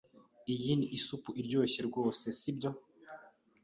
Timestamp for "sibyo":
2.39-2.69